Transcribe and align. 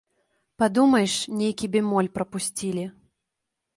Падумаеш, 0.61 1.13
нейкі 1.41 1.69
бемоль 1.75 2.13
прапусцілі. 2.19 2.89